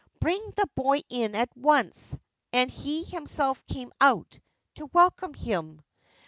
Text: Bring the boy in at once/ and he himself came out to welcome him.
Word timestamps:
Bring 0.19 0.41
the 0.55 0.65
boy 0.73 1.01
in 1.09 1.35
at 1.35 1.55
once/ 1.55 2.17
and 2.51 2.71
he 2.71 3.03
himself 3.03 3.63
came 3.67 3.91
out 4.01 4.39
to 4.73 4.87
welcome 4.91 5.35
him. 5.35 5.83